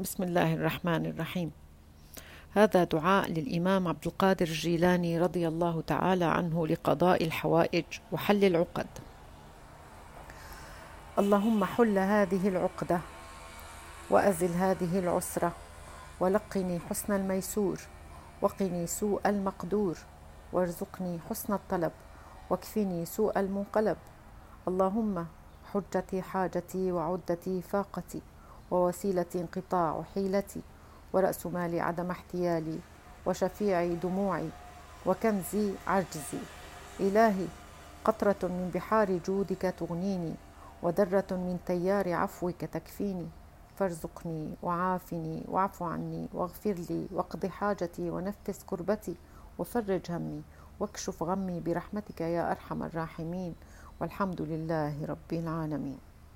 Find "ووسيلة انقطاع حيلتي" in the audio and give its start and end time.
28.70-30.60